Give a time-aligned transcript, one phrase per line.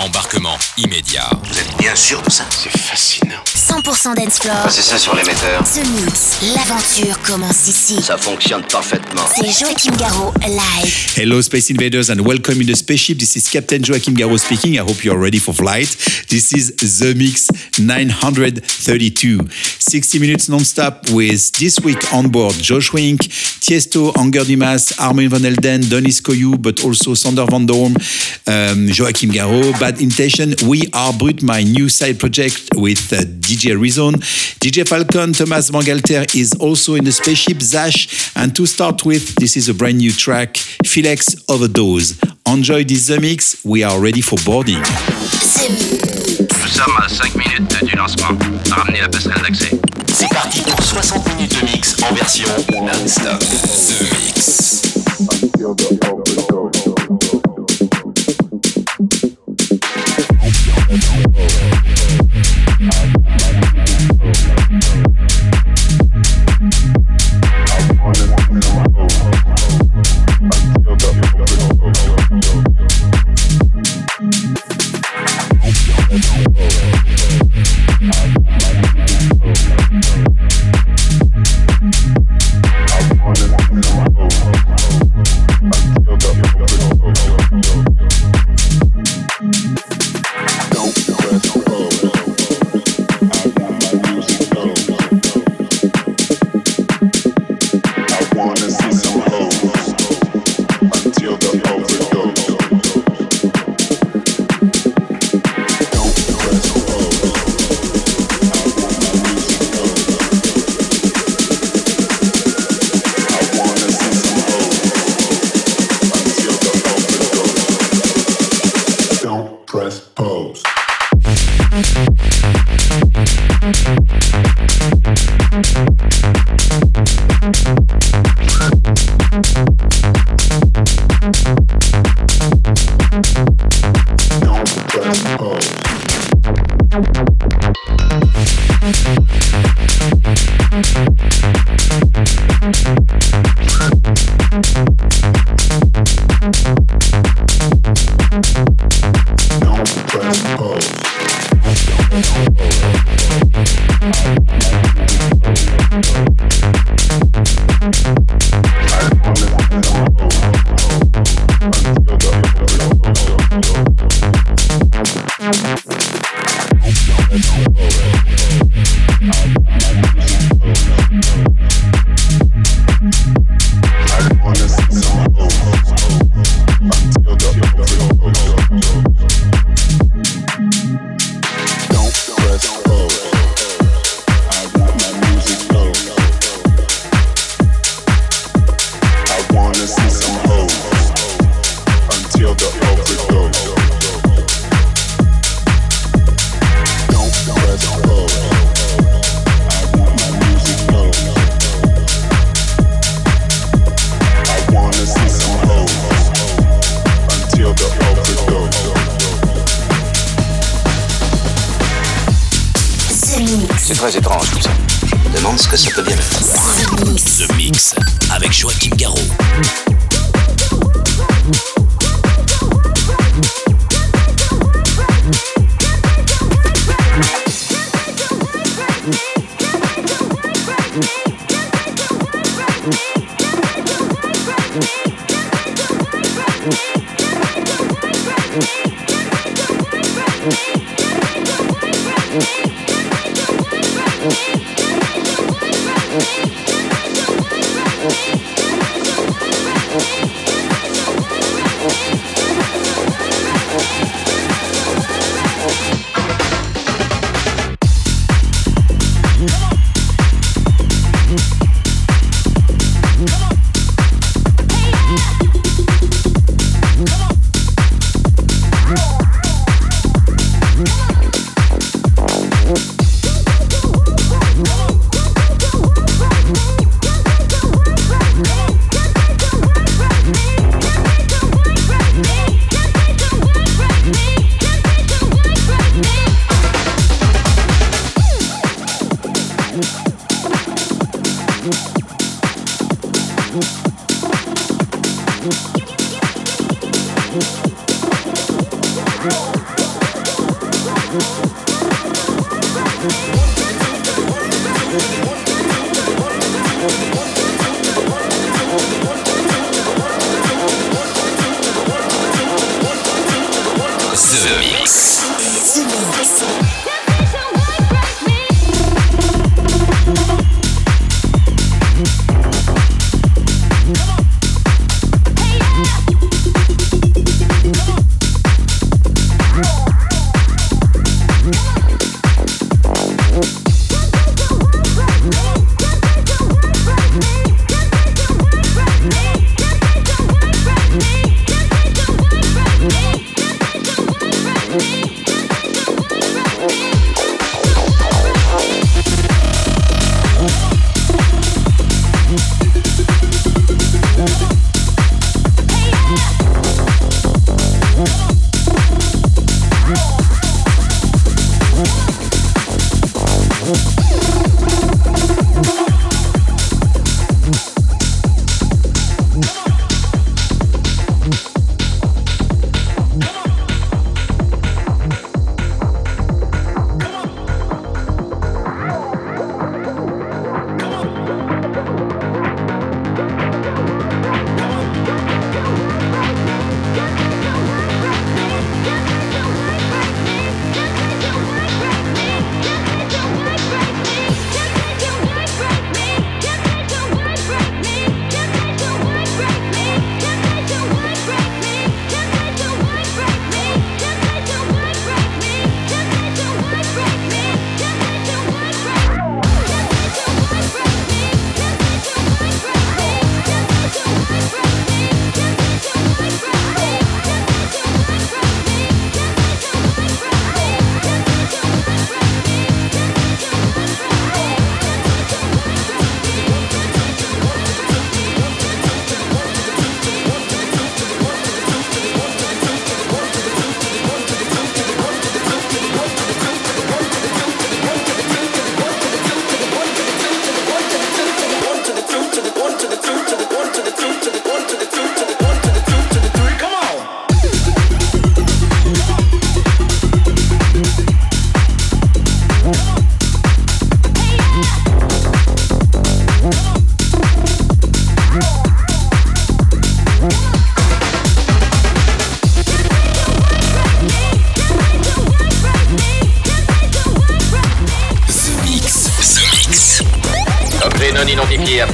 [0.00, 1.28] Embarquement immédiat.
[1.44, 3.36] Vous êtes bien sûr de ça C'est fascinant.
[3.44, 4.56] 100% dance floor.
[4.62, 5.62] Passez ça sur l'émetteur.
[5.62, 6.38] The Mix.
[6.54, 8.00] L'aventure commence ici.
[8.00, 9.22] Ça fonctionne parfaitement.
[9.36, 11.18] C'est Joachim Garraud, live.
[11.18, 13.18] Hello, Space Invaders, and welcome in the spaceship.
[13.18, 14.72] This is Captain Joachim Garraud speaking.
[14.72, 15.94] I hope you are ready for flight.
[16.30, 17.48] This is The Mix
[17.78, 19.38] 932.
[19.50, 23.20] 60 minutes non-stop with this week on board Josh Wink,
[23.60, 27.94] Tiesto, Anger Dimas, Armin van Elden, Donis Koyu, but also Sander van Dorm,
[28.46, 30.54] um, Joachim Garraud, Bad Intention.
[30.68, 34.14] We are Brut, my new side project with uh, DJ Rezone.
[34.60, 38.30] DJ Falcon, Thomas Mangalter is also in the spaceship, Zash.
[38.36, 40.54] And to start with, this is a brand new track,
[40.84, 42.20] Philex Overdose.
[42.46, 43.64] Enjoy this The Mix.
[43.64, 44.78] We are ready for boarding.
[44.78, 44.84] Nous
[46.68, 48.38] sommes à 5 minutes du lancement.
[48.70, 49.70] Ramenez la passerelle d'accès.
[50.12, 53.40] C'est parti pour 60 minutes de mix en version non-stop.
[53.40, 54.82] The Mix.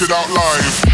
[0.00, 0.87] It out live.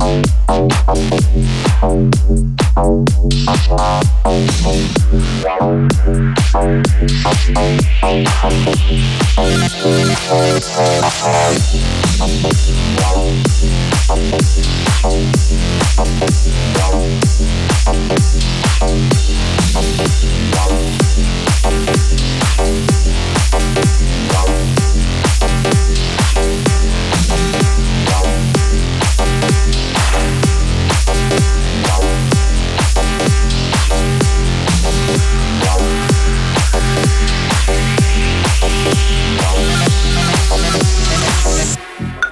[0.00, 0.23] Oh.
[23.54, 23.93] Thank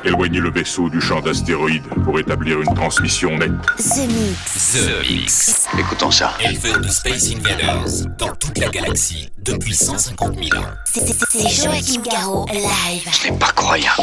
[0.05, 3.51] Éloignez le vaisseau du champ d'astéroïdes pour établir une transmission nette.
[3.79, 4.73] The Mix.
[4.75, 5.67] The Mix.
[5.79, 6.35] Écoutons ça.
[6.41, 10.67] Éleveur de Space Invaders dans toute la galaxie depuis 150 000 ans.
[10.85, 13.09] C'est- c'est- C'est Joachim Garraud, live.
[13.13, 14.03] Ce n'est pas croyable.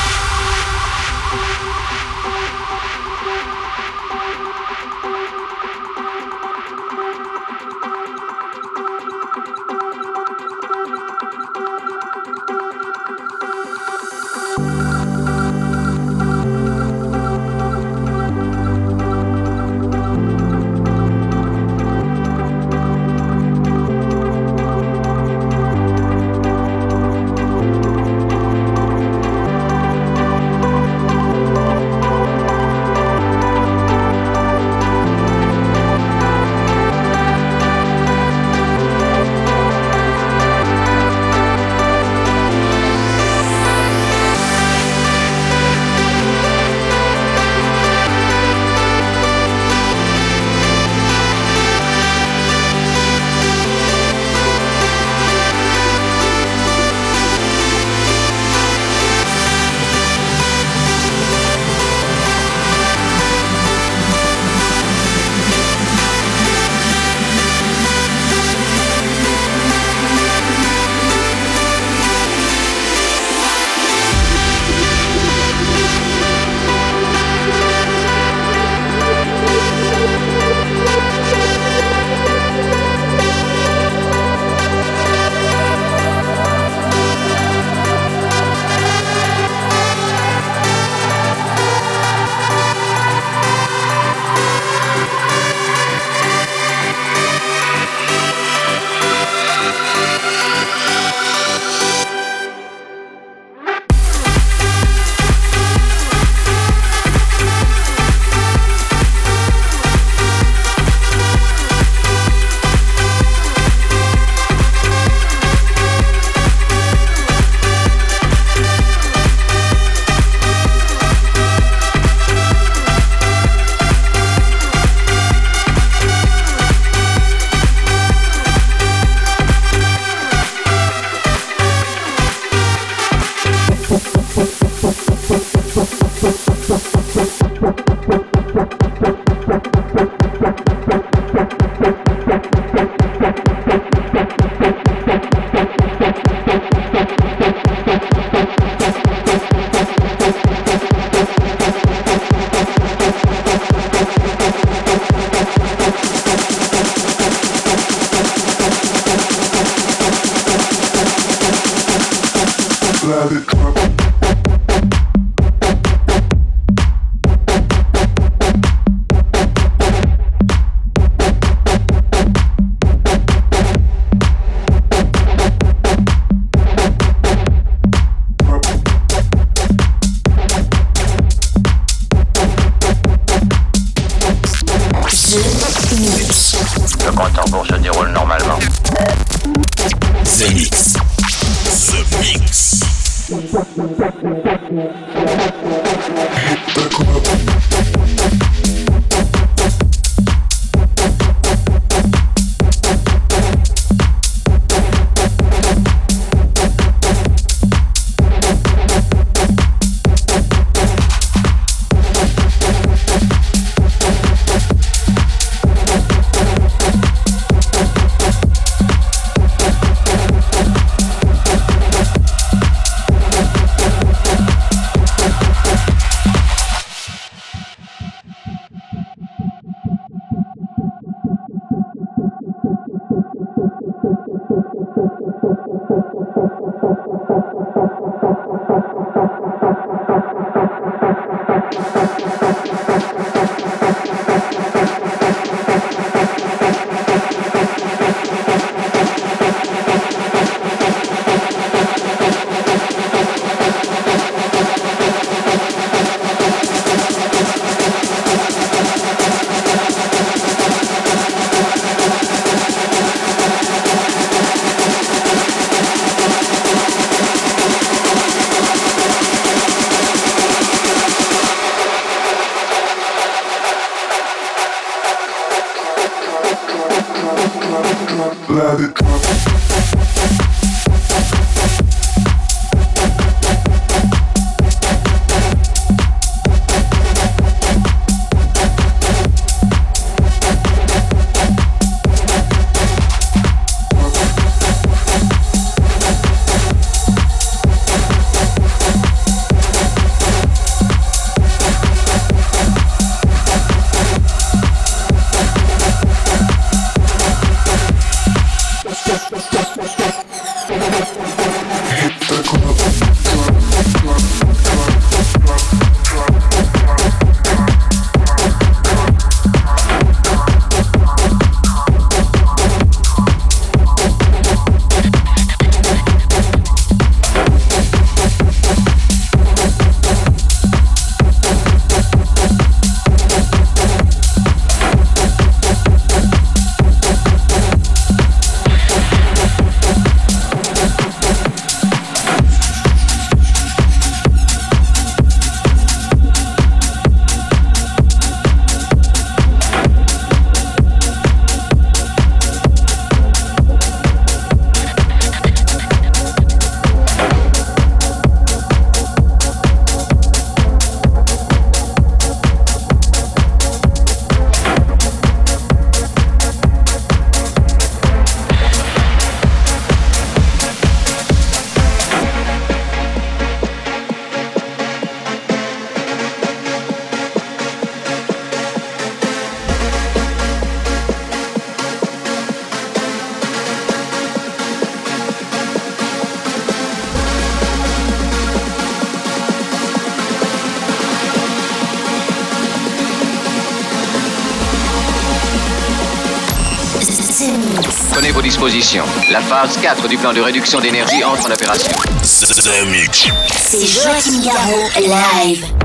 [399.31, 401.91] La phase 4 du plan de réduction d'énergie entre en opération.
[402.21, 405.80] C'est Joachim Garraud live.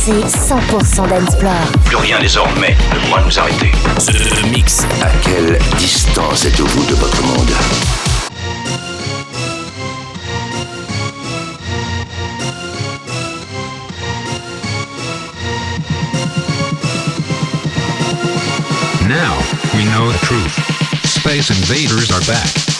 [0.00, 1.52] Condensé 100% d'Ensplore.
[1.84, 3.72] Plus rien désormais ne pourra nous arrêter.
[3.96, 4.84] The Mix.
[5.02, 7.50] À quelle distance êtes-vous de votre monde?
[19.08, 19.36] Now
[19.74, 20.54] we know the truth.
[21.04, 22.79] Space invaders are back.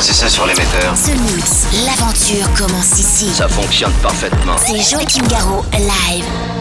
[0.00, 0.94] C'est ça sur l'émetteur.
[0.94, 3.30] Ce mix, l'aventure commence ici.
[3.32, 4.56] Ça fonctionne parfaitement.
[4.58, 6.53] C'est Joachim Garraud, live.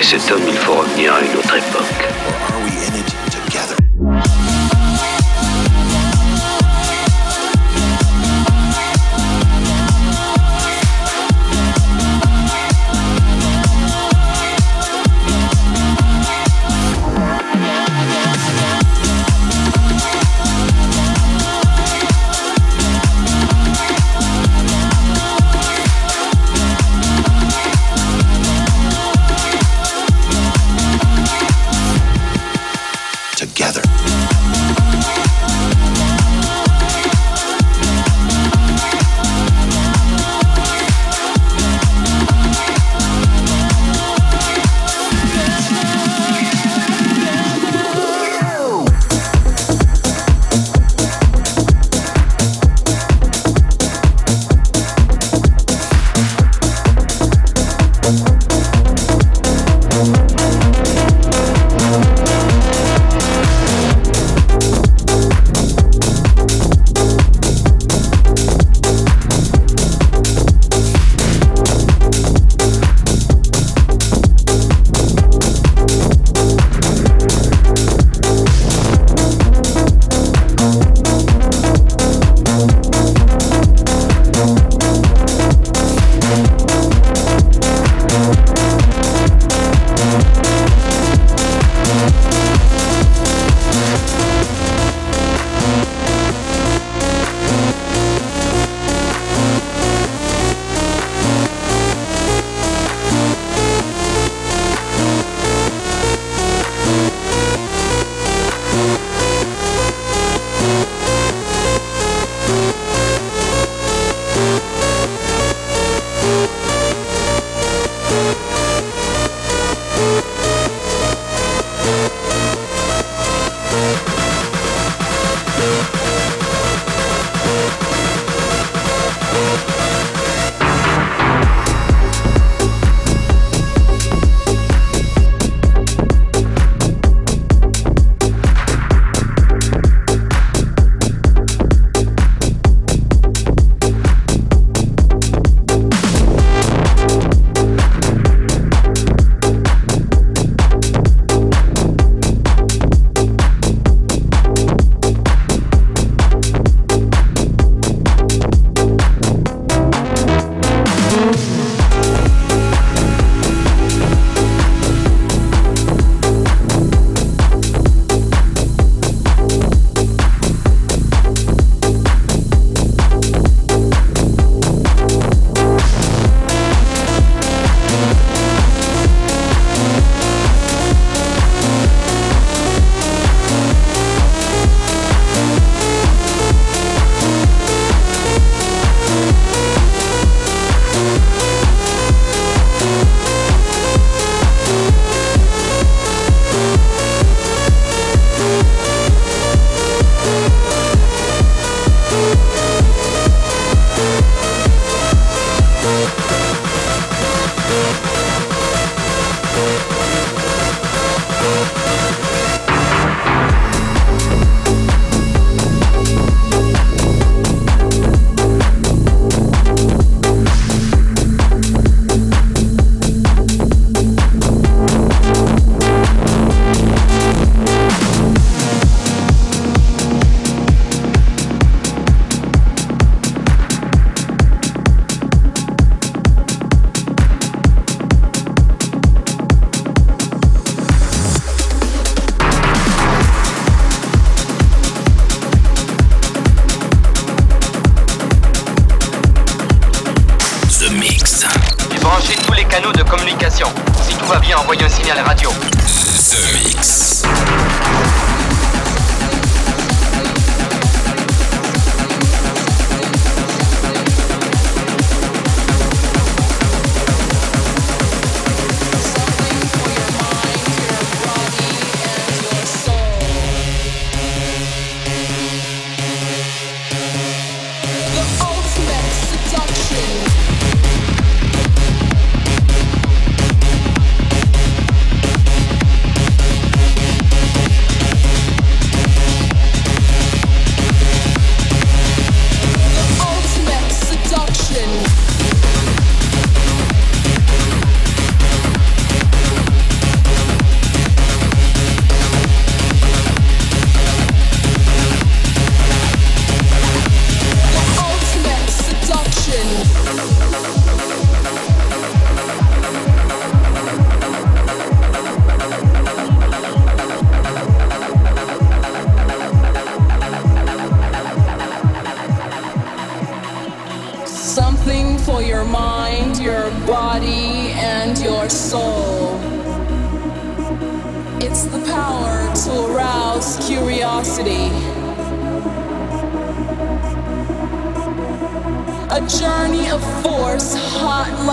[0.00, 1.41] Cet homme, il faut revenir à une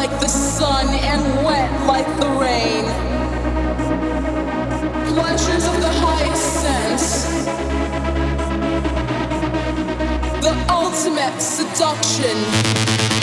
[0.10, 2.86] like the sun and wet like the rain.
[5.14, 7.26] Pleasures of the highest sense.
[10.42, 13.19] The ultimate seduction.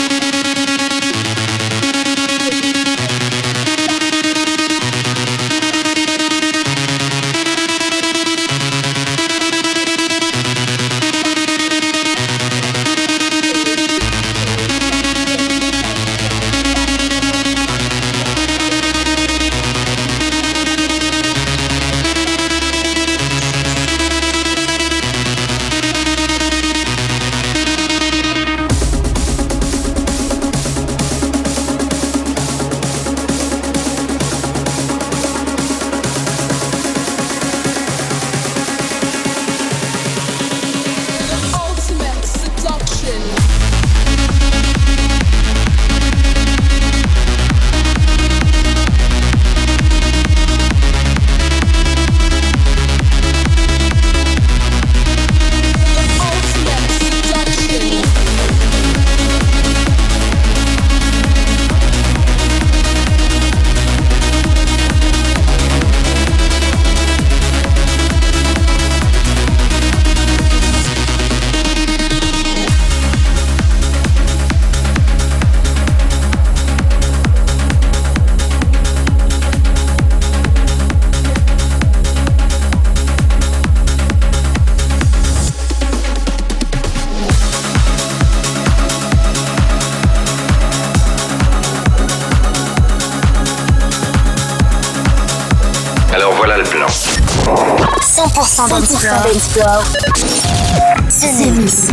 [98.89, 99.83] Dance Flow.
[99.83, 101.06] Flow.
[101.09, 101.87] The Mix.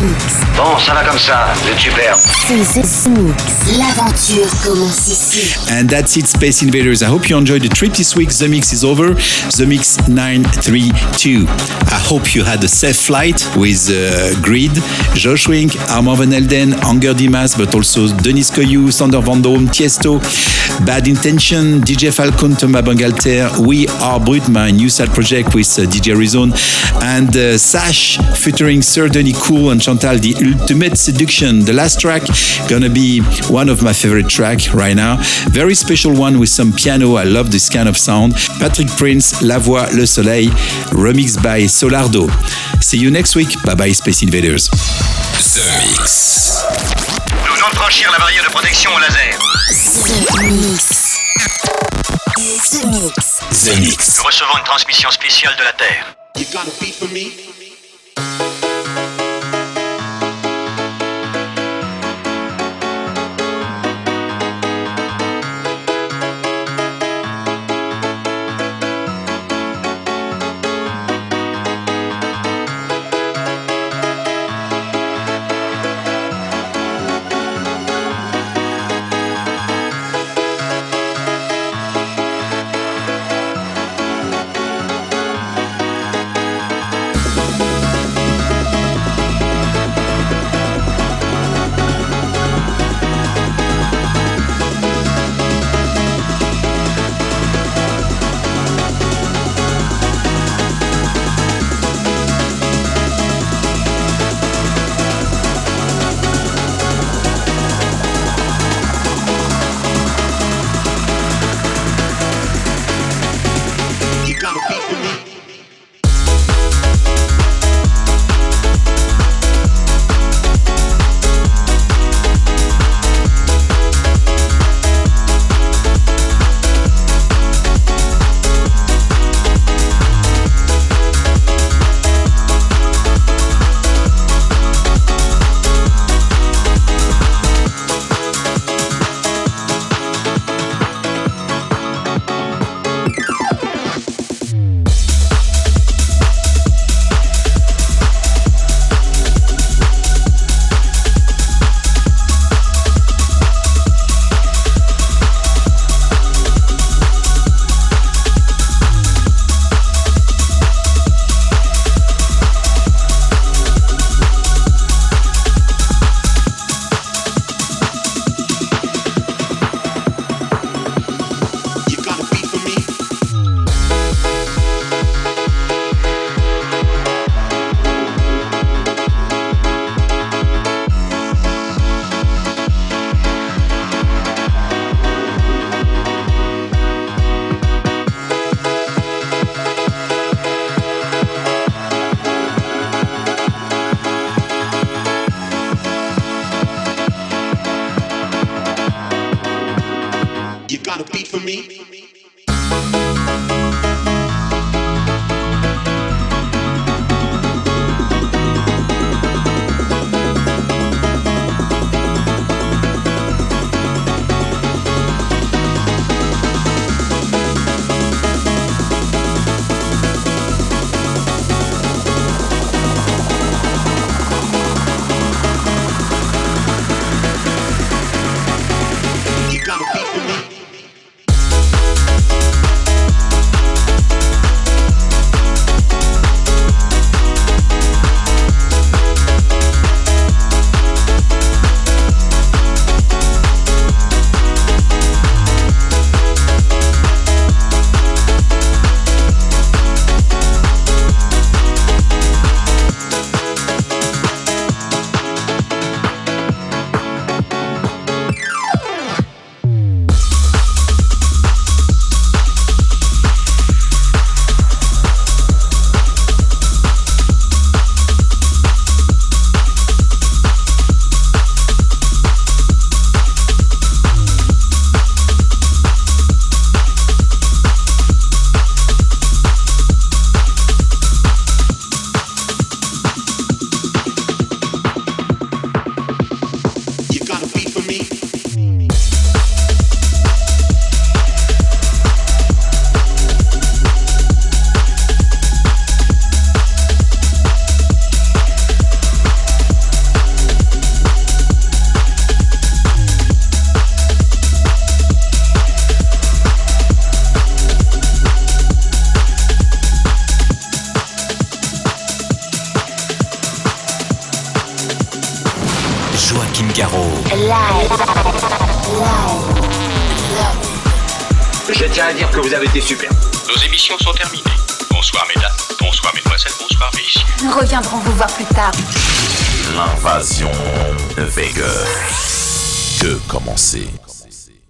[0.57, 3.07] Bon, ça va comme ça, The Mix.
[3.78, 5.55] L'aventure commence ici.
[5.70, 7.03] And that's it, Space Invaders.
[7.03, 8.30] I hope you enjoyed the trip this week.
[8.30, 9.14] The Mix is over.
[9.14, 11.45] The Mix 932.
[11.47, 14.72] I hope you had a safe flight with uh, Grid,
[15.14, 20.20] Josh Wink, Armand Van Elden, Anger Dimas, but also Denis Koyou, Sander Van Dome, Tiesto,
[20.86, 25.84] Bad Intention, DJ Falcon, Thomas Bangalter, We Are Brut, my new side project with uh,
[25.84, 26.51] DJ Rezone,
[27.03, 31.66] and uh, Sash featuring Sir Denis Cool and Chantal, The Ultimate Seduction.
[31.66, 32.24] The last track
[32.70, 35.18] gonna be one of my favorite track right now.
[35.49, 37.16] Very special one with some piano.
[37.16, 38.34] I love this kind of sound.
[38.60, 40.49] Patrick Prince, La Voix, Le Soleil,
[40.91, 42.30] remixed by Solardo.
[42.84, 43.49] See you next week.
[43.64, 44.68] Bye bye, Space Invaders.
[44.68, 46.64] The Mix.
[47.45, 49.38] Nous venons de franchir la barrière de protection au laser.
[50.06, 51.18] The Mix.
[52.72, 53.39] The Mix.
[53.66, 54.18] The Mix.
[54.18, 56.16] Nous recevons une transmission spéciale de la Terre.
[56.36, 57.32] You got a beat for me?